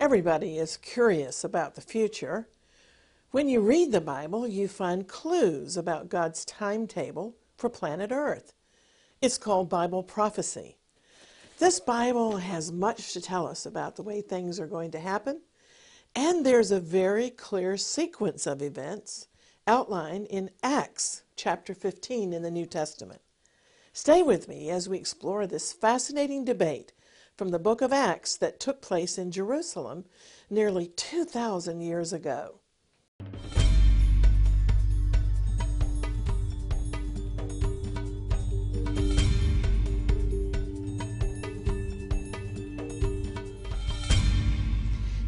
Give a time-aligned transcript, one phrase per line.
[0.00, 2.48] Everybody is curious about the future.
[3.32, 8.54] When you read the Bible, you find clues about God's timetable for planet Earth.
[9.20, 10.78] It's called Bible prophecy.
[11.58, 15.42] This Bible has much to tell us about the way things are going to happen,
[16.16, 19.28] and there's a very clear sequence of events
[19.66, 23.20] outlined in Acts chapter 15 in the New Testament.
[23.92, 26.94] Stay with me as we explore this fascinating debate
[27.40, 30.04] from the book of Acts that took place in Jerusalem
[30.50, 32.56] nearly 2,000 years ago.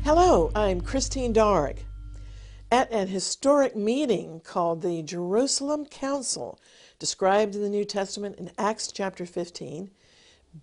[0.04, 1.78] Hello, I'm Christine Darg.
[2.70, 6.60] At an historic meeting called the Jerusalem Council,
[6.98, 9.90] described in the New Testament in Acts chapter 15,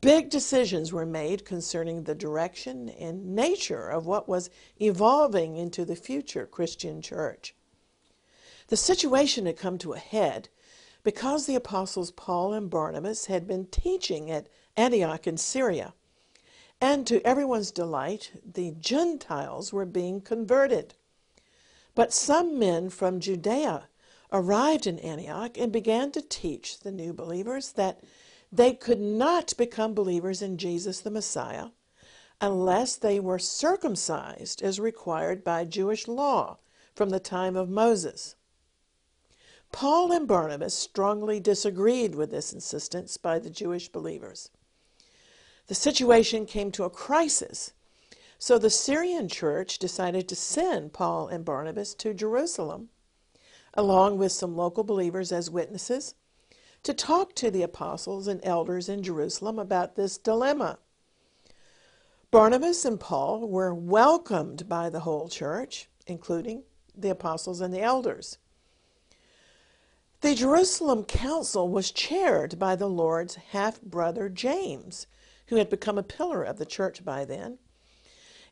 [0.02, 4.50] big decisions were made concerning the direction and nature of what was
[4.80, 7.56] evolving into the future Christian church.
[8.68, 10.50] The situation had come to a head
[11.04, 15.94] because the apostles Paul and Barnabas had been teaching at Antioch in Syria
[16.82, 20.94] and to everyone's delight, the Gentiles were being converted.
[21.94, 23.90] But some men from Judea
[24.32, 28.02] arrived in Antioch and began to teach the new believers that
[28.52, 31.70] they could not become believers in Jesus the Messiah
[32.42, 36.58] unless they were circumcised as required by Jewish law
[36.96, 38.36] from the time of Moses.
[39.72, 44.50] Paul and Barnabas strongly disagreed with this insistence by the Jewish believers
[45.70, 47.74] the situation came to a crisis.
[48.40, 52.90] So the Syrian church decided to send Paul and Barnabas to Jerusalem,
[53.76, 56.16] along with some local believers as witnesses,
[56.84, 60.80] to talk to the apostles and elders in Jerusalem about this dilemma.
[62.32, 66.64] Barnabas and Paul were welcomed by the whole church, including
[66.96, 68.38] the apostles and the elders.
[70.22, 75.08] The Jerusalem council was chaired by the Lord's half brother James,
[75.48, 77.58] who had become a pillar of the church by then.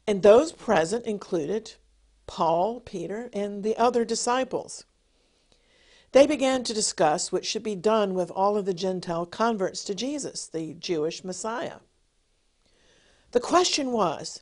[0.07, 1.73] And those present included
[2.25, 4.85] Paul, Peter, and the other disciples.
[6.13, 9.95] They began to discuss what should be done with all of the Gentile converts to
[9.95, 11.79] Jesus, the Jewish Messiah.
[13.31, 14.41] The question was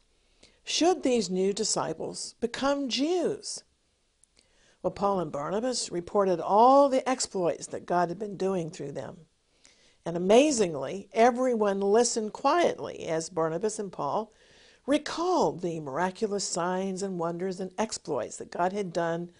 [0.63, 3.63] should these new disciples become Jews?
[4.81, 9.25] Well, Paul and Barnabas reported all the exploits that God had been doing through them.
[10.05, 14.31] And amazingly, everyone listened quietly as Barnabas and Paul
[14.85, 19.31] recalled the miraculous signs and wonders and exploits that God had done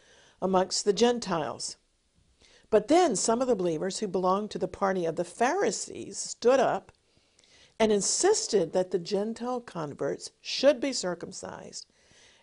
[0.41, 1.77] amongst the Gentiles.
[2.69, 6.59] But then some of the believers who belonged to the party of the Pharisees stood
[6.59, 6.91] up
[7.79, 11.85] and insisted that the Gentile converts should be circumcised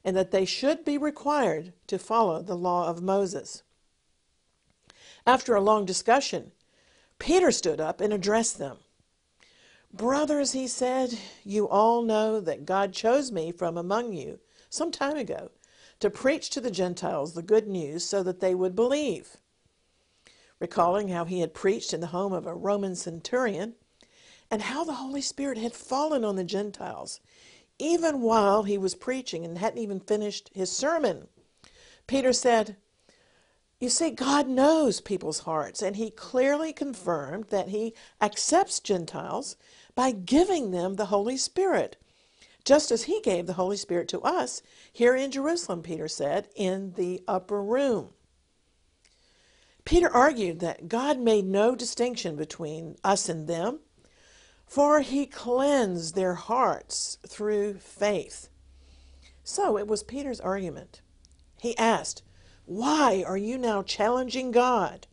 [0.05, 3.63] and that they should be required to follow the law of Moses.
[5.27, 6.53] After a long discussion,
[7.19, 8.79] Peter stood up and addressed them.
[9.93, 14.41] Brothers, he said, you all know that God chose me from among you
[14.71, 15.51] some time ago
[16.01, 19.37] to preach to the Gentiles the good news so that they would believe.
[20.63, 23.75] Recalling how he had preached in the home of a Roman centurion
[24.49, 27.19] and how the Holy Spirit had fallen on the Gentiles,
[27.81, 31.27] even while he was preaching and hadn't even finished his sermon,
[32.07, 32.77] Peter said,
[33.81, 39.57] you see, God knows people's hearts, and He clearly confirmed that He accepts Gentiles
[39.97, 41.97] by giving them the Holy Spirit,
[42.65, 44.63] just as He gave the Holy Spirit to us
[44.93, 48.11] here in Jerusalem, Peter said, in the upper room.
[49.85, 53.81] Peter argued that God made no distinction between us and them,
[54.67, 58.49] for He cleansed their hearts through faith.
[59.45, 61.01] So it was Peter's argument.
[61.61, 62.23] He asked,
[62.65, 65.07] why are you now challenging God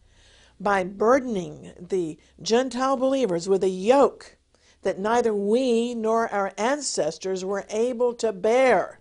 [0.60, 4.38] by burdening the Gentile believers with a yoke
[4.84, 9.00] that neither we nor our ancestors were able to bear?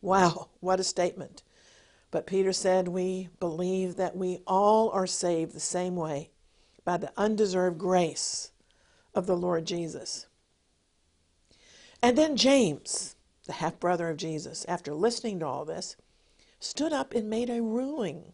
[0.00, 1.42] Wow, what a statement.
[2.10, 6.30] But Peter said, We believe that we all are saved the same way
[6.84, 8.50] by the undeserved grace
[9.14, 10.26] of the Lord Jesus.
[12.02, 13.16] And then James,
[13.46, 15.96] the half brother of Jesus, after listening to all this,
[16.60, 18.32] stood up and made a ruling.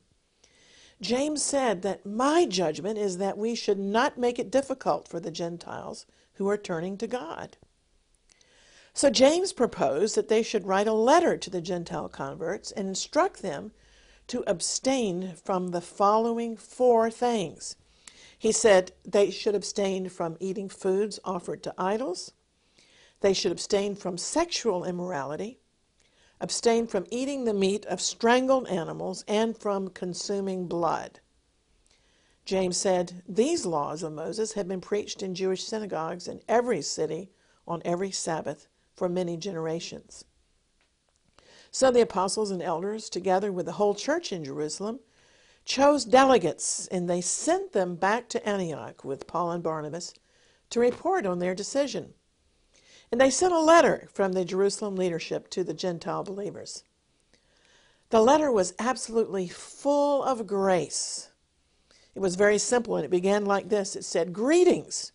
[1.01, 5.31] James said that my judgment is that we should not make it difficult for the
[5.31, 7.57] Gentiles who are turning to God.
[8.97, 13.43] So James proposed that they should write a letter to the Gentile converts and instruct
[13.43, 13.73] them
[14.29, 17.75] to abstain from the following four things.
[18.39, 22.33] He said they should abstain from eating foods offered to idols,
[23.21, 25.59] they should abstain from sexual immorality,
[26.41, 31.19] abstain from eating the meat of strangled animals, and from consuming blood.
[32.45, 37.33] James said, These laws of Moses have been preached in Jewish synagogues in every city
[37.67, 40.25] on every Sabbath for many generations.
[41.71, 45.01] So the apostles and elders, together with the whole church in Jerusalem,
[45.65, 50.15] chose delegates, and they sent them back to Antioch with Paul and Barnabas
[50.71, 52.15] to report on their decision.
[53.11, 56.85] And they sent a letter from the Jerusalem leadership to the Gentile believers.
[58.11, 61.31] The letter was absolutely full of grace.
[62.15, 65.13] It was very simple and it began like this it said, Greetings.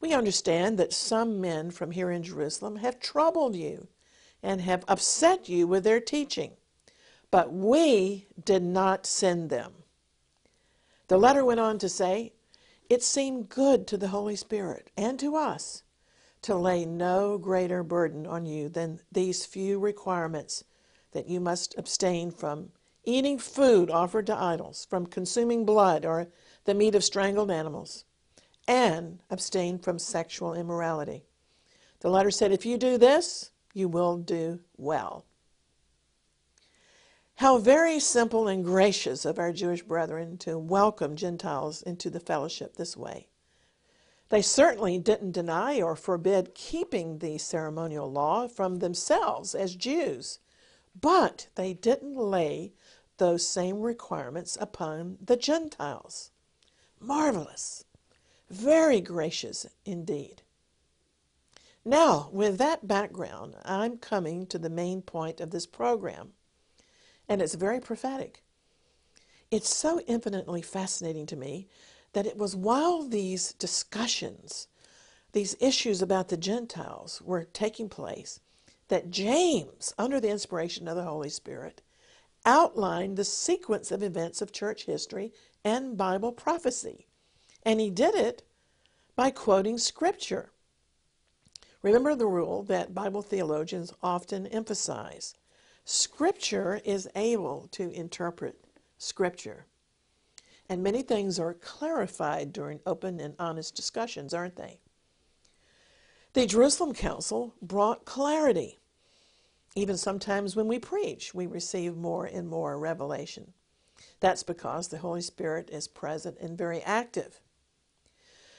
[0.00, 3.88] We understand that some men from here in Jerusalem have troubled you
[4.42, 6.52] and have upset you with their teaching,
[7.30, 9.84] but we did not send them.
[11.08, 12.32] The letter went on to say,
[12.90, 15.82] It seemed good to the Holy Spirit and to us
[16.42, 20.64] to lay no greater burden on you than these few requirements
[21.12, 22.72] that you must abstain from
[23.04, 26.28] eating food offered to idols, from consuming blood or
[26.64, 28.04] the meat of strangled animals,
[28.68, 31.24] and abstain from sexual immorality.
[32.00, 35.24] The letter said, if you do this, you will do well.
[37.36, 42.76] How very simple and gracious of our Jewish brethren to welcome Gentiles into the fellowship
[42.76, 43.28] this way.
[44.28, 50.38] They certainly didn't deny or forbid keeping the ceremonial law from themselves as Jews,
[50.98, 52.72] but they didn't lay
[53.18, 56.30] those same requirements upon the Gentiles.
[56.98, 57.84] Marvelous.
[58.48, 60.42] Very gracious indeed.
[61.84, 66.32] Now, with that background, I'm coming to the main point of this program,
[67.28, 68.42] and it's very prophetic.
[69.50, 71.68] It's so infinitely fascinating to me
[72.12, 74.68] that it was while these discussions,
[75.32, 78.40] these issues about the Gentiles were taking place,
[78.88, 81.82] that James, under the inspiration of the Holy Spirit,
[82.44, 85.32] outlined the sequence of events of church history
[85.64, 87.06] and Bible prophecy.
[87.66, 88.44] And he did it
[89.16, 90.52] by quoting Scripture.
[91.82, 95.34] Remember the rule that Bible theologians often emphasize
[95.84, 98.64] Scripture is able to interpret
[98.98, 99.66] Scripture.
[100.68, 104.78] And many things are clarified during open and honest discussions, aren't they?
[106.34, 108.78] The Jerusalem Council brought clarity.
[109.74, 113.54] Even sometimes when we preach, we receive more and more revelation.
[114.20, 117.40] That's because the Holy Spirit is present and very active.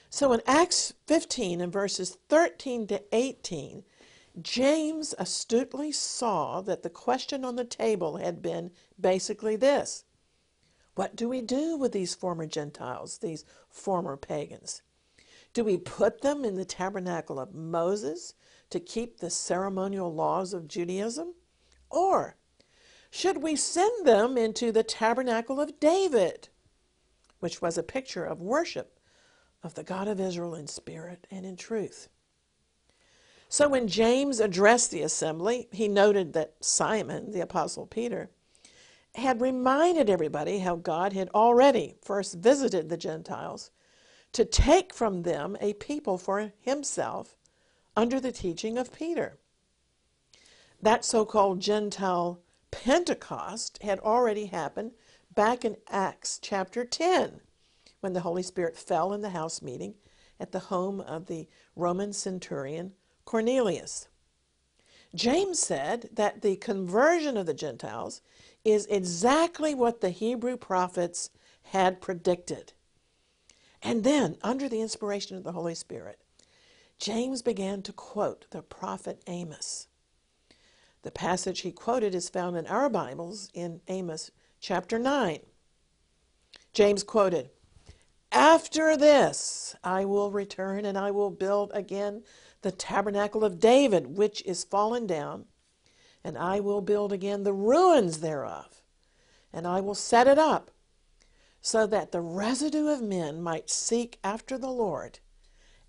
[0.09, 3.83] So in Acts 15 and verses 13 to 18,
[4.41, 10.05] James astutely saw that the question on the table had been basically this
[10.95, 14.81] what do we do with these former Gentiles, these former pagans?
[15.53, 18.33] Do we put them in the tabernacle of Moses
[18.71, 21.35] to keep the ceremonial laws of Judaism?
[21.91, 22.37] Or
[23.11, 26.49] should we send them into the tabernacle of David,
[27.39, 28.96] which was a picture of worship
[29.63, 32.09] of the God of Israel in spirit and in truth?
[33.49, 38.29] So when James addressed the assembly, he noted that Simon, the Apostle Peter,
[39.15, 43.71] had reminded everybody how God had already first visited the Gentiles
[44.33, 47.37] to take from them a people for himself
[47.95, 49.37] under the teaching of Peter.
[50.81, 54.91] That so called Gentile Pentecost had already happened
[55.33, 57.41] back in Acts chapter 10
[57.99, 59.95] when the Holy Spirit fell in the house meeting
[60.39, 62.93] at the home of the Roman centurion
[63.25, 64.07] Cornelius.
[65.15, 68.21] James said that the conversion of the Gentiles
[68.63, 71.29] is exactly what the Hebrew prophets
[71.63, 72.73] had predicted.
[73.81, 76.19] And then, under the inspiration of the Holy Spirit,
[76.99, 79.87] James began to quote the prophet Amos.
[81.03, 85.39] The passage he quoted is found in our Bibles in Amos chapter 9.
[86.73, 87.49] James quoted,
[88.39, 92.23] After this I will return and I will build again
[92.61, 95.47] the tabernacle of David, which is fallen down
[96.23, 98.83] and I will build again the ruins thereof,
[99.51, 100.69] and I will set it up,
[101.61, 105.17] so that the residue of men might seek after the Lord,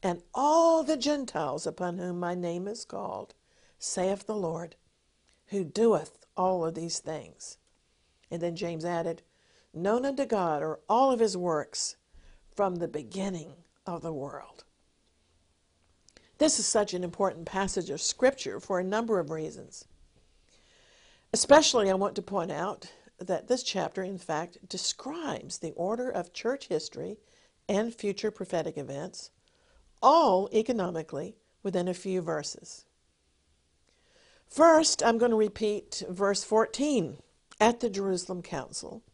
[0.02, 3.34] and all the Gentiles upon whom my name is called,
[3.78, 4.76] saith the Lord,
[5.48, 7.58] who doeth all of these things.
[8.30, 9.20] And then James added,
[9.74, 11.96] Known unto God are all of his works
[12.58, 13.54] from the beginning
[13.86, 14.64] of the world.
[16.38, 19.84] This is such an important passage of Scripture for a number of reasons.
[21.32, 26.32] Especially, I want to point out that this chapter, in fact, describes the order of
[26.32, 27.18] church history
[27.68, 29.30] and future prophetic events,
[30.02, 32.86] all economically within a few verses.
[34.48, 37.18] First, I'm going to repeat verse 14
[37.60, 39.04] at the Jerusalem Council.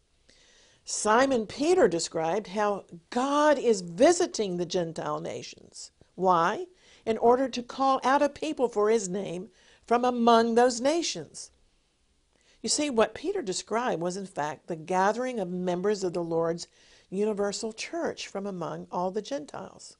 [0.85, 5.91] Simon Peter described how God is visiting the Gentile nations.
[6.15, 6.67] Why?
[7.07, 9.49] In order to call out a people for his name
[9.87, 11.51] from among those nations.
[12.63, 16.69] You see, what Peter described was, in fact, the gathering of members of the Lord's
[17.11, 19.97] universal church from among all the Gentiles.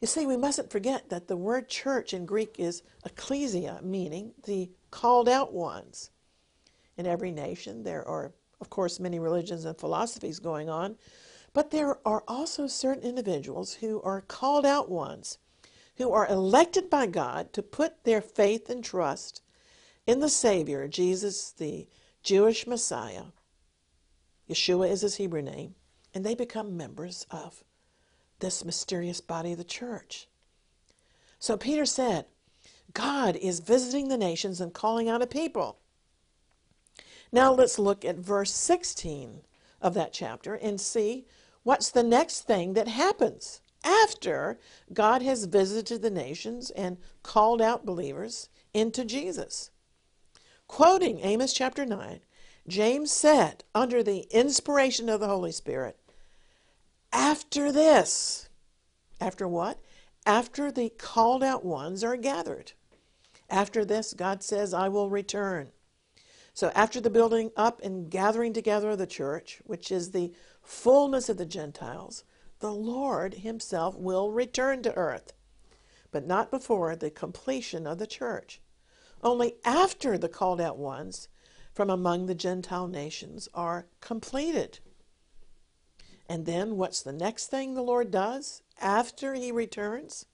[0.00, 4.70] You see, we mustn't forget that the word church in Greek is ecclesia, meaning the
[4.90, 6.10] called out ones.
[6.96, 10.96] In every nation, there are, of course, many religions and philosophies going on,
[11.52, 15.38] but there are also certain individuals who are called out ones,
[15.96, 19.42] who are elected by God to put their faith and trust
[20.06, 21.86] in the Savior, Jesus, the
[22.22, 23.24] Jewish Messiah.
[24.48, 25.74] Yeshua is his Hebrew name,
[26.14, 27.64] and they become members of
[28.40, 30.28] this mysterious body of the church.
[31.38, 32.26] So Peter said,
[32.92, 35.78] God is visiting the nations and calling out a people.
[37.32, 39.42] Now let's look at verse 16
[39.80, 41.26] of that chapter and see
[41.62, 44.58] what's the next thing that happens after
[44.92, 49.70] God has visited the nations and called out believers into Jesus.
[50.66, 52.20] Quoting Amos chapter 9,
[52.68, 55.98] James said, under the inspiration of the Holy Spirit,
[57.12, 58.48] after this,
[59.20, 59.78] after what?
[60.26, 62.72] After the called out ones are gathered.
[63.48, 65.72] After this, God says, I will return.
[66.52, 71.28] So, after the building up and gathering together of the church, which is the fullness
[71.28, 72.24] of the Gentiles,
[72.58, 75.32] the Lord Himself will return to earth,
[76.10, 78.60] but not before the completion of the church.
[79.22, 81.28] Only after the called out ones
[81.72, 84.80] from among the Gentile nations are completed.
[86.28, 90.26] And then what's the next thing the Lord does after he returns?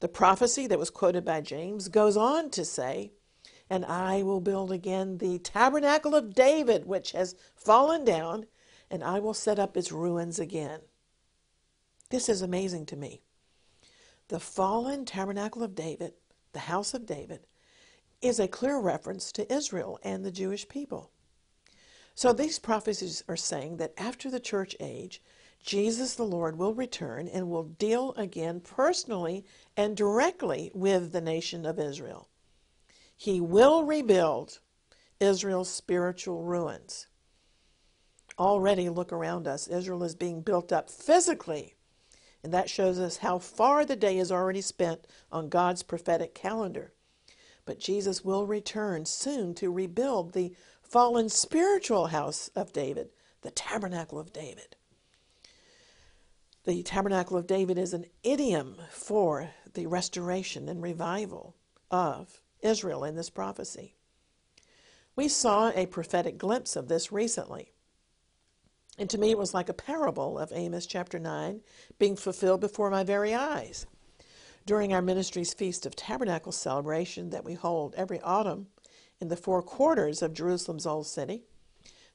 [0.00, 3.12] The prophecy that was quoted by James goes on to say,
[3.74, 8.46] And I will build again the tabernacle of David, which has fallen down,
[8.88, 10.82] and I will set up its ruins again.
[12.08, 13.22] This is amazing to me.
[14.28, 16.12] The fallen tabernacle of David,
[16.52, 17.48] the house of David,
[18.22, 21.10] is a clear reference to Israel and the Jewish people.
[22.14, 25.20] So these prophecies are saying that after the church age,
[25.64, 29.44] Jesus the Lord will return and will deal again personally
[29.76, 32.28] and directly with the nation of Israel.
[33.16, 34.60] He will rebuild
[35.20, 37.06] Israel's spiritual ruins.
[38.38, 39.68] Already, look around us.
[39.68, 41.76] Israel is being built up physically,
[42.42, 46.92] and that shows us how far the day is already spent on God's prophetic calendar.
[47.64, 53.10] But Jesus will return soon to rebuild the fallen spiritual house of David,
[53.42, 54.76] the tabernacle of David.
[56.64, 61.56] The tabernacle of David is an idiom for the restoration and revival
[61.90, 63.94] of Israel in this prophecy.
[65.14, 67.72] We saw a prophetic glimpse of this recently.
[68.98, 71.60] And to me, it was like a parable of Amos chapter 9
[71.98, 73.86] being fulfilled before my very eyes.
[74.66, 78.68] During our ministry's Feast of Tabernacles celebration that we hold every autumn,
[79.20, 81.44] in the four quarters of Jerusalem's Old City.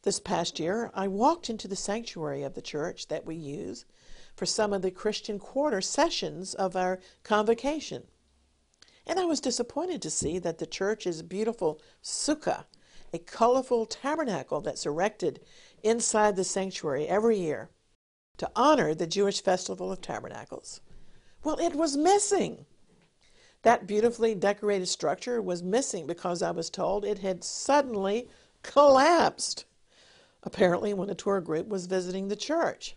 [0.03, 3.85] This past year, I walked into the sanctuary of the church that we use
[4.35, 8.03] for some of the Christian quarter sessions of our convocation.
[9.09, 12.65] And I was disappointed to see that the church's beautiful sukkah,
[13.11, 15.39] a colorful tabernacle that's erected
[15.81, 17.71] inside the sanctuary every year
[18.37, 20.81] to honor the Jewish Festival of Tabernacles,
[21.43, 22.67] well, it was missing.
[23.63, 28.29] That beautifully decorated structure was missing because I was told it had suddenly
[28.61, 29.65] collapsed,
[30.43, 32.95] apparently, when a tour group was visiting the church.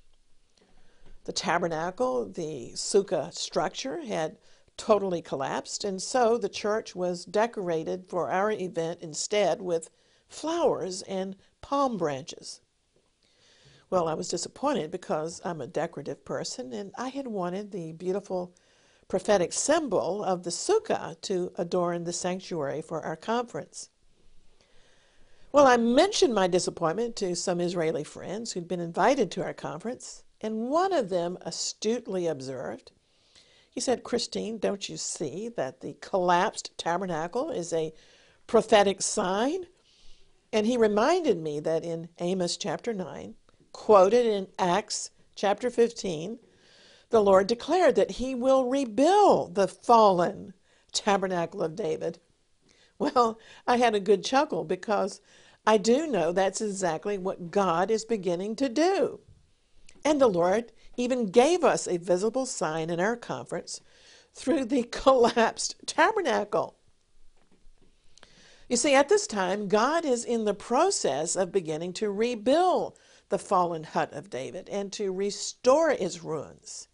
[1.24, 4.36] The tabernacle, the sukkah structure, had
[4.76, 9.90] totally collapsed, and so the church was decorated for our event instead with
[10.28, 12.60] flowers and palm branches.
[13.90, 18.54] Well, I was disappointed because I'm a decorative person and I had wanted the beautiful
[19.06, 23.90] prophetic symbol of the sukkah to adorn the sanctuary for our conference.
[25.52, 30.24] Well, I mentioned my disappointment to some Israeli friends who'd been invited to our conference,
[30.40, 32.92] and one of them astutely observed.
[33.72, 37.94] He said, Christine, don't you see that the collapsed tabernacle is a
[38.46, 39.64] prophetic sign?
[40.52, 43.34] And he reminded me that in Amos chapter 9,
[43.72, 46.38] quoted in Acts chapter 15,
[47.08, 50.52] the Lord declared that he will rebuild the fallen
[50.92, 52.18] tabernacle of David.
[52.98, 55.22] Well, I had a good chuckle because
[55.66, 59.20] I do know that's exactly what God is beginning to do.
[60.04, 63.80] And the Lord even gave us a visible sign in our conference
[64.34, 66.76] through the collapsed tabernacle.
[68.68, 73.38] You see, at this time, God is in the process of beginning to rebuild the
[73.38, 76.88] fallen hut of David and to restore its ruins.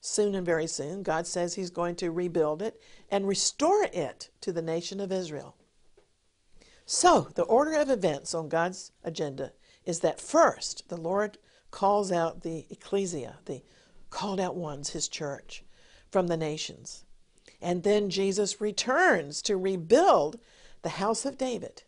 [0.00, 4.52] Soon and very soon, God says He's going to rebuild it and restore it to
[4.52, 5.56] the nation of Israel.
[6.84, 9.52] So, the order of events on God's agenda
[9.84, 11.38] is that first, the Lord
[11.74, 13.60] calls out the ecclesia, the
[14.08, 15.64] called out ones, His church,
[16.08, 17.04] from the nations.
[17.60, 20.38] And then Jesus returns to rebuild
[20.82, 21.82] the house of David.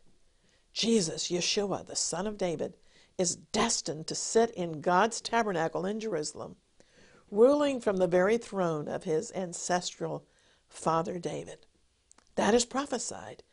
[0.72, 2.76] Jesus, Yeshua, the Son of David,
[3.16, 6.56] is destined to sit in God's tabernacle in Jerusalem,
[7.30, 10.26] ruling from the very throne of his ancestral
[10.68, 11.64] father David.
[12.34, 13.44] That is prophesied.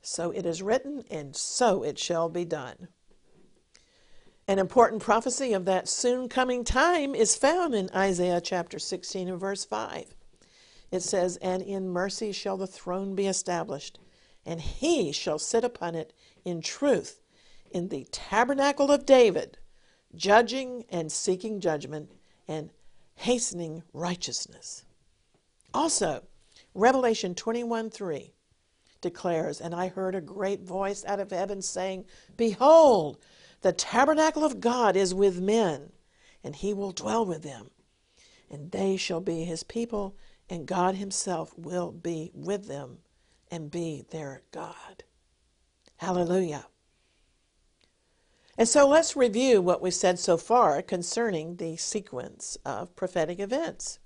[0.00, 2.86] So it is written, and so it shall be done.
[4.48, 9.38] An important prophecy of that soon coming time is found in Isaiah chapter 16 and
[9.38, 10.14] verse 5.
[10.90, 14.00] It says, And in mercy shall the throne be established,
[14.44, 16.12] and he shall sit upon it
[16.44, 17.20] in truth
[17.70, 19.58] in the tabernacle of David,
[20.14, 22.10] judging and seeking judgment
[22.48, 22.70] and
[23.14, 24.84] hastening righteousness.
[25.72, 26.24] Also,
[26.74, 28.34] Revelation 21 3
[29.00, 32.06] declares, And I heard a great voice out of heaven saying,
[32.36, 33.18] Behold,
[33.62, 35.92] the tabernacle of God is with men,
[36.44, 37.70] and he will dwell with them,
[38.50, 40.16] and they shall be his people,
[40.50, 42.98] and God himself will be with them
[43.50, 45.04] and be their God.
[45.96, 46.66] Hallelujah.
[48.58, 53.98] And so let's review what we've said so far concerning the sequence of prophetic events.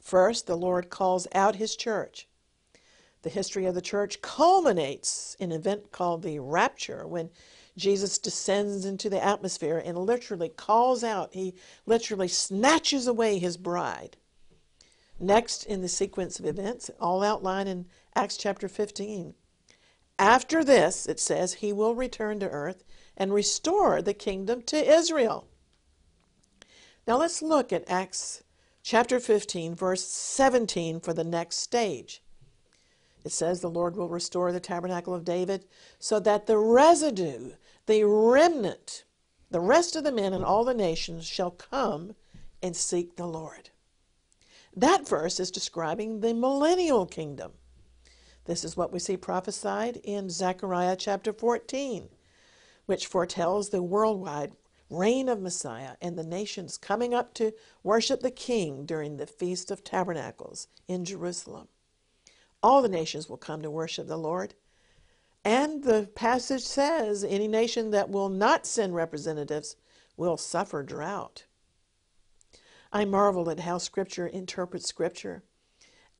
[0.00, 2.26] First, the Lord calls out his church.
[3.22, 7.30] The history of the church culminates in an event called the rapture when
[7.76, 11.54] Jesus descends into the atmosphere and literally calls out, he
[11.86, 14.16] literally snatches away his bride.
[15.18, 19.34] Next in the sequence of events, all outlined in Acts chapter 15.
[20.18, 22.84] After this, it says, he will return to earth
[23.16, 25.46] and restore the kingdom to Israel.
[27.06, 28.44] Now let's look at Acts
[28.82, 32.22] chapter 15, verse 17 for the next stage.
[33.24, 35.64] It says, The Lord will restore the tabernacle of David
[35.98, 37.52] so that the residue,
[37.92, 39.04] the remnant,
[39.50, 42.14] the rest of the men and all the nations shall come
[42.62, 43.68] and seek the Lord.
[44.74, 47.52] That verse is describing the millennial kingdom.
[48.46, 52.08] This is what we see prophesied in Zechariah chapter 14
[52.86, 54.56] which foretells the worldwide
[54.88, 57.52] reign of Messiah and the nations coming up to
[57.82, 61.68] worship the King during the Feast of Tabernacles in Jerusalem.
[62.62, 64.54] All the nations will come to worship the Lord.
[65.44, 69.76] And the passage says any nation that will not send representatives
[70.16, 71.44] will suffer drought.
[72.92, 75.42] I marvel at how Scripture interprets Scripture.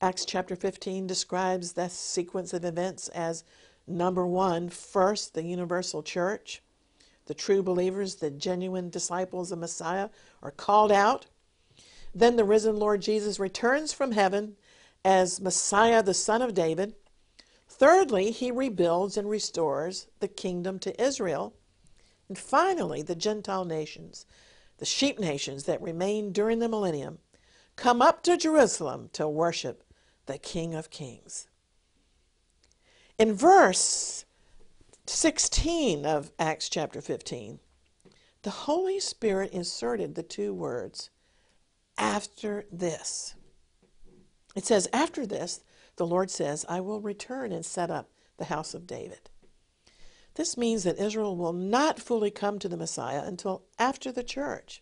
[0.01, 3.43] Acts chapter 15 describes that sequence of events as
[3.87, 6.61] Number one, first, the universal church.
[7.25, 10.09] The true believers, the genuine disciples of Messiah,
[10.41, 11.25] are called out.
[12.15, 14.55] Then the risen Lord Jesus returns from heaven
[15.03, 16.95] as Messiah, the Son of David.
[17.75, 21.55] Thirdly, he rebuilds and restores the kingdom to Israel.
[22.29, 24.27] And finally, the Gentile nations,
[24.77, 27.17] the sheep nations that remain during the millennium,
[27.75, 29.83] come up to Jerusalem to worship
[30.27, 31.47] the King of Kings.
[33.17, 34.25] In verse
[35.07, 37.59] 16 of Acts chapter 15,
[38.43, 41.09] the Holy Spirit inserted the two words,
[41.97, 43.33] after this.
[44.55, 45.61] It says, after this,
[45.95, 49.29] the Lord says, I will return and set up the house of David.
[50.35, 54.81] This means that Israel will not fully come to the Messiah until after the church,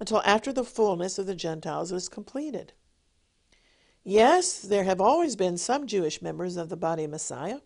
[0.00, 2.72] until after the fullness of the Gentiles is completed.
[4.02, 7.60] Yes, there have always been some Jewish members of the body of Messiah,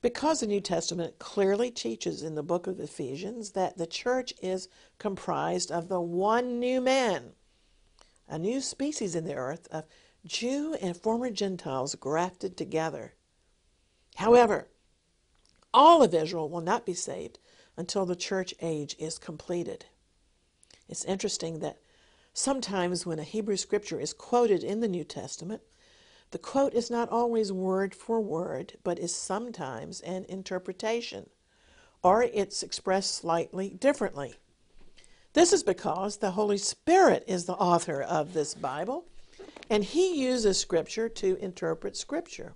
[0.00, 4.68] because the New Testament clearly teaches in the book of Ephesians that the church is
[4.98, 7.32] comprised of the one new man,
[8.28, 9.84] a new species in the earth of
[10.26, 13.14] Jew and former Gentiles grafted together.
[14.16, 14.68] However,
[15.74, 17.38] all of Israel will not be saved
[17.76, 19.86] until the church age is completed.
[20.88, 21.78] It's interesting that
[22.34, 25.60] Sometimes, when a Hebrew scripture is quoted in the New Testament,
[26.30, 31.28] the quote is not always word for word, but is sometimes an interpretation,
[32.02, 34.36] or it's expressed slightly differently.
[35.34, 39.04] This is because the Holy Spirit is the author of this Bible,
[39.72, 42.52] and He uses Scripture to interpret Scripture.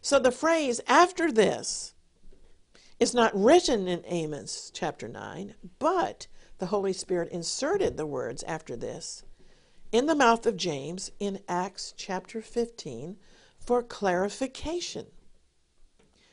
[0.00, 1.94] So the phrase after this
[3.00, 8.76] is not written in Amos chapter 9, but the Holy Spirit inserted the words after
[8.76, 9.24] this
[9.90, 13.16] in the mouth of James in Acts chapter 15
[13.58, 15.06] for clarification.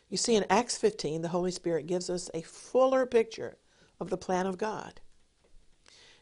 [0.09, 3.57] You see, in Acts 15, the Holy Spirit gives us a fuller picture
[3.99, 5.01] of the plan of God.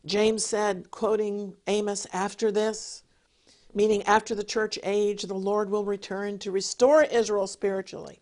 [0.06, 3.04] James said, quoting Amos, after this,
[3.74, 8.20] meaning after the church age, the Lord will return to restore Israel spiritually.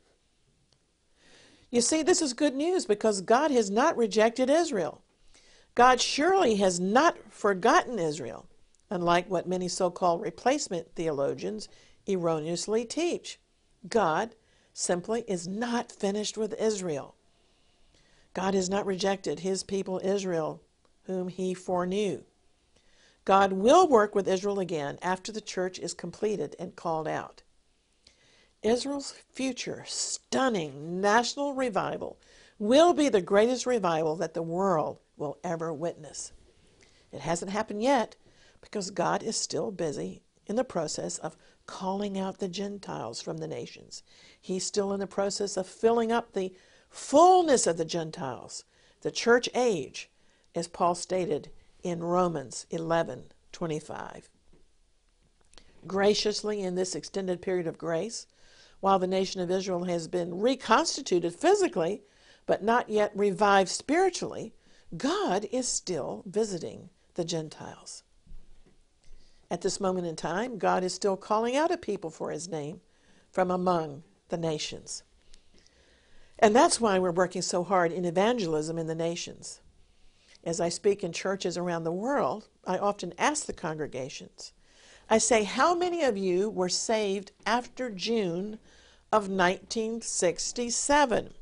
[1.70, 5.02] You see, this is good news because God has not rejected Israel.
[5.76, 8.48] God surely has not forgotten Israel,
[8.90, 11.68] unlike what many so called replacement theologians
[12.08, 13.40] erroneously teach.
[13.88, 14.34] God
[14.74, 17.16] simply is not finished with Israel.
[18.34, 20.62] God has not rejected his people Israel,
[21.04, 22.24] whom he foreknew.
[23.28, 27.44] God will work with Israel again after the church is completed and called out.
[28.64, 32.22] Israel's future stunning national revival
[32.58, 36.32] will be the greatest revival that the world will ever witness.
[37.12, 38.16] It hasn't happened yet
[38.62, 41.36] because God is still busy in the process of
[41.66, 44.04] calling out the Gentiles from the nations.
[44.40, 46.56] He's still in the process of filling up the
[46.90, 48.64] fullness of the Gentiles,
[49.02, 50.10] the church age,
[50.56, 51.50] as Paul stated
[51.88, 54.30] in Romans 11:25.
[55.86, 58.28] Graciously in this extended period of grace,
[58.80, 62.04] while the nation of Israel has been reconstituted physically,
[62.46, 64.54] but not yet revived spiritually,
[64.96, 68.04] God is still visiting the Gentiles.
[69.50, 72.82] At this moment in time, God is still calling out a people for his name
[73.32, 75.04] from among the nations.
[76.40, 79.62] And that's why we're working so hard in evangelism in the nations.
[80.48, 84.54] As I speak in churches around the world, I often ask the congregations,
[85.10, 88.58] I say, How many of you were saved after June
[89.12, 91.34] of 1967?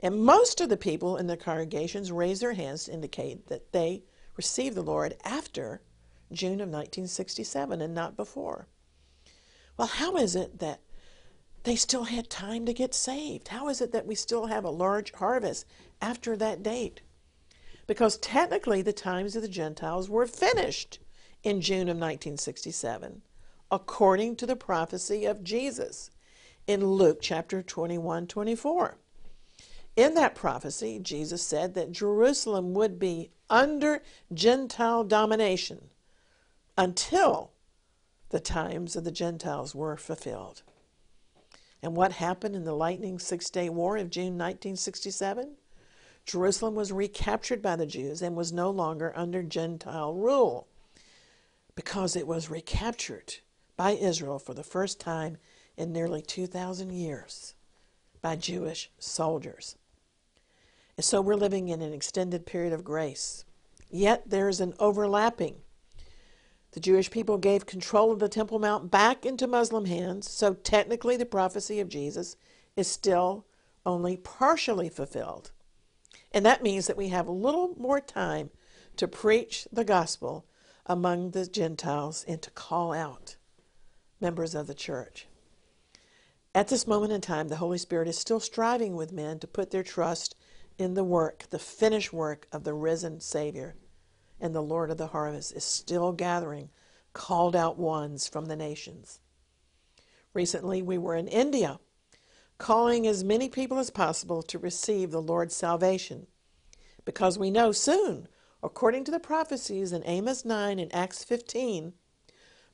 [0.00, 4.02] And most of the people in the congregations raise their hands to indicate that they
[4.36, 5.80] received the Lord after
[6.30, 8.68] June of 1967 and not before.
[9.78, 10.82] Well, how is it that
[11.62, 13.48] they still had time to get saved?
[13.48, 15.64] How is it that we still have a large harvest
[16.02, 17.00] after that date?
[17.88, 21.00] Because technically, the times of the Gentiles were finished
[21.42, 23.22] in June of 1967,
[23.70, 26.10] according to the prophecy of Jesus
[26.66, 28.98] in Luke chapter 21 24.
[29.96, 34.02] In that prophecy, Jesus said that Jerusalem would be under
[34.34, 35.88] Gentile domination
[36.76, 37.52] until
[38.28, 40.62] the times of the Gentiles were fulfilled.
[41.82, 45.56] And what happened in the lightning Six Day War of June 1967?
[46.28, 50.68] Jerusalem was recaptured by the Jews and was no longer under Gentile rule
[51.74, 53.36] because it was recaptured
[53.78, 55.38] by Israel for the first time
[55.78, 57.54] in nearly 2,000 years
[58.20, 59.76] by Jewish soldiers.
[60.98, 63.46] And so we're living in an extended period of grace.
[63.90, 65.62] Yet there's an overlapping
[66.72, 71.16] the Jewish people gave control of the Temple Mount back into Muslim hands, so technically
[71.16, 72.36] the prophecy of Jesus
[72.76, 73.46] is still
[73.86, 75.50] only partially fulfilled.
[76.32, 78.50] And that means that we have a little more time
[78.96, 80.46] to preach the gospel
[80.86, 83.36] among the Gentiles and to call out
[84.20, 85.26] members of the church.
[86.54, 89.70] At this moment in time, the Holy Spirit is still striving with men to put
[89.70, 90.34] their trust
[90.76, 93.76] in the work, the finished work of the risen Savior
[94.40, 96.70] and the Lord of the harvest is still gathering
[97.12, 99.20] called out ones from the nations.
[100.34, 101.80] Recently, we were in India,
[102.58, 106.26] calling as many people as possible to receive the Lord's salvation,
[107.04, 108.28] because we know soon,
[108.62, 111.94] according to the prophecies in Amos 9 and Acts 15,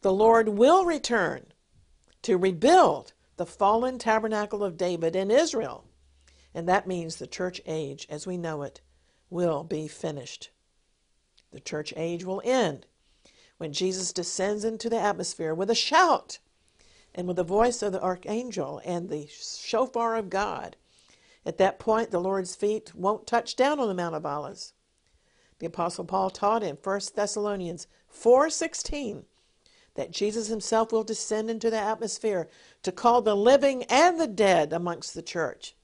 [0.00, 1.52] the Lord will return
[2.22, 5.84] to rebuild the fallen tabernacle of David in Israel.
[6.54, 8.80] And that means the church age, as we know it,
[9.28, 10.50] will be finished.
[11.52, 12.86] The church age will end
[13.58, 16.38] when Jesus descends into the atmosphere with a shout
[17.14, 20.76] and with the voice of the archangel and the shofar of God.
[21.46, 24.72] At that point, the Lord's feet won't touch down on the Mount of Olives.
[25.58, 29.24] The apostle Paul taught in 1 Thessalonians 4:16
[29.94, 32.48] that Jesus himself will descend into the atmosphere
[32.82, 35.76] to call the living and the dead amongst the church.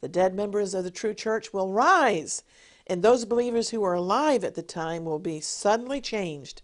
[0.00, 2.42] The dead members of the true church will rise
[2.86, 6.62] and those believers who are alive at the time will be suddenly changed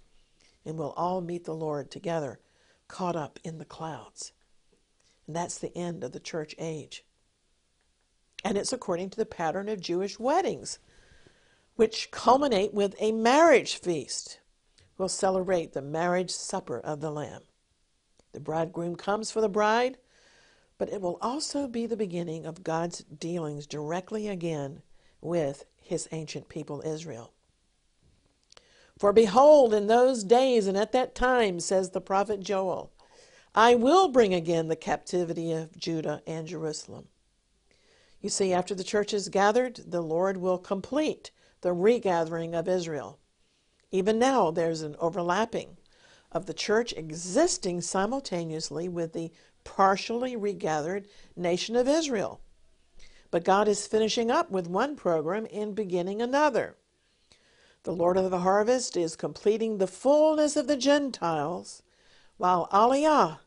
[0.65, 2.41] and will all meet the Lord together,
[2.89, 4.33] caught up in the clouds.
[5.27, 7.05] And that's the end of the church age.
[8.45, 10.79] And it's according to the pattern of Jewish weddings,
[11.77, 14.41] which culminate with a marriage feast.
[14.97, 17.43] We'll celebrate the marriage supper of the Lamb.
[18.33, 19.99] The bridegroom comes for the bride,
[20.77, 24.83] but it will also be the beginning of God's dealings directly again
[25.21, 27.33] with his ancient people Israel.
[28.99, 32.93] For behold, in those days and at that time, says the prophet Joel,
[33.55, 37.07] I will bring again the captivity of Judah and Jerusalem.
[38.21, 41.31] You see, after the church is gathered, the Lord will complete
[41.61, 43.21] the regathering of Israel.
[43.93, 45.77] Even now, there's an overlapping
[46.33, 49.31] of the church existing simultaneously with the
[49.63, 51.07] partially regathered
[51.37, 52.41] nation of Israel.
[53.31, 56.78] But God is finishing up with one program and beginning another.
[57.85, 61.83] The Lord of the harvest is completing the fullness of the Gentiles,
[62.37, 63.39] while Aliyah,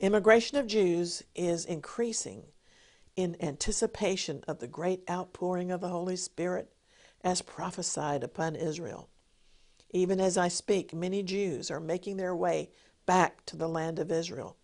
[0.00, 2.44] immigration of Jews, is increasing
[3.14, 6.72] in anticipation of the great outpouring of the Holy Spirit
[7.22, 9.08] as prophesied upon Israel.
[9.90, 12.70] Even as I speak, many Jews are making their way
[13.06, 14.56] back to the land of Israel.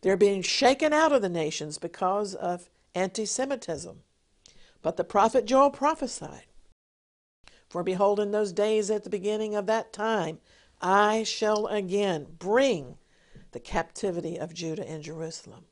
[0.00, 4.02] They're being shaken out of the nations because of anti Semitism.
[4.82, 6.44] But the prophet Joel prophesied
[7.74, 10.38] For behold, in those days at the beginning of that time,
[10.80, 12.98] I shall again bring
[13.50, 15.64] the captivity of Judah and Jerusalem.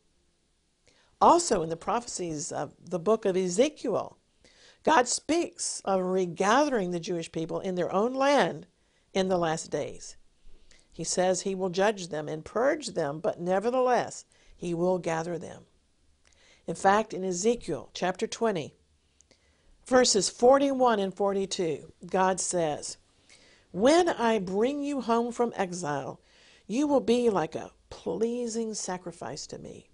[1.20, 4.18] Also, in the prophecies of the book of Ezekiel,
[4.82, 8.66] God speaks of regathering the Jewish people in their own land
[9.14, 10.16] in the last days.
[10.90, 14.24] He says he will judge them and purge them, but nevertheless,
[14.56, 15.66] he will gather them.
[16.66, 18.74] In fact, in Ezekiel chapter 20,
[19.86, 22.96] verses 41 and 42, God says,
[23.70, 26.20] When I bring you home from exile,
[26.66, 29.90] you will be like a pleasing sacrifice to me.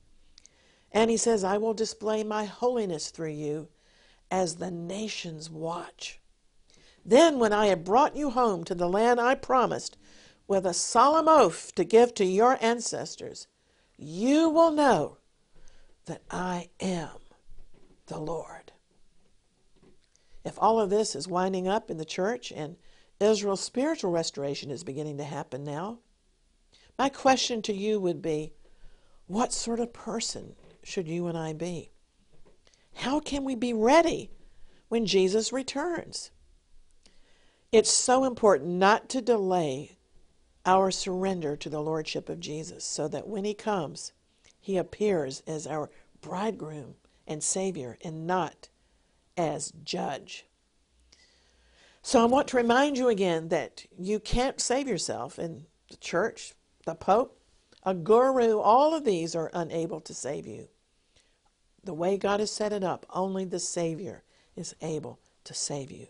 [0.93, 3.69] And he says, I will display my holiness through you
[4.31, 6.21] as the nations watch.
[7.05, 9.97] Then, when I have brought you home to the land I promised
[10.47, 13.47] with a solemn oath to give to your ancestors,
[13.97, 15.19] you will know
[16.07, 17.19] that I am
[18.07, 18.68] the Lord.
[20.45, 22.77] If all of this is winding up in the church and
[23.21, 25.99] Israel's spiritual restoration is beginning to happen now,
[26.99, 28.53] my question to you would be
[29.27, 31.91] what sort of person should you and I be?
[32.95, 34.31] How can we be ready
[34.89, 36.31] when Jesus returns?
[37.71, 39.99] It's so important not to delay
[40.65, 44.13] our surrender to the Lordship of Jesus so that when He comes,
[44.59, 46.95] He appears as our bridegroom
[47.27, 48.69] and Savior and not
[49.39, 50.45] as judge.
[52.03, 56.55] So I want to remind you again that you can't save yourself, and the church,
[56.85, 57.41] the Pope,
[57.85, 60.69] a guru, all of these are unable to save you.
[61.85, 64.25] The way God has set it up, only the Savior
[64.57, 66.09] is able to save you.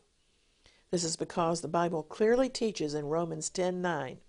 [0.90, 4.20] This is because the Bible clearly teaches in Romans 10:9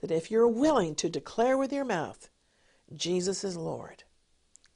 [0.00, 2.30] that if you're willing to declare with your mouth
[2.94, 4.04] Jesus is Lord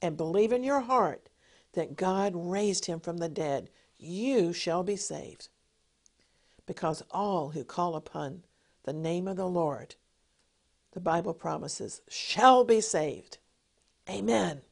[0.02, 1.30] and believe in your heart
[1.72, 5.48] that God raised him from the dead, you shall be saved.
[6.66, 8.42] Because all who call upon
[8.84, 9.96] the name of the Lord,
[10.92, 13.38] the Bible promises, shall be saved.
[14.08, 14.62] Amen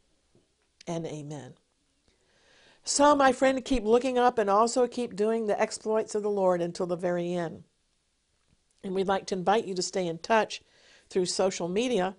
[0.87, 1.55] and amen.
[2.83, 6.61] So, my friend, keep looking up and also keep doing the exploits of the Lord
[6.61, 7.65] until the very end.
[8.83, 10.63] And we'd like to invite you to stay in touch
[11.09, 12.17] through social media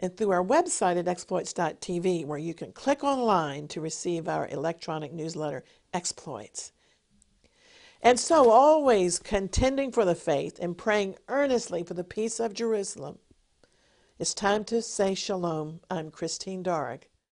[0.00, 5.12] and through our website at exploits.tv, where you can click online to receive our electronic
[5.12, 6.72] newsletter, Exploits.
[8.02, 13.18] And so, always contending for the faith and praying earnestly for the peace of Jerusalem.
[14.18, 15.80] It's time to say shalom.
[15.90, 17.06] I'm Christine Darg.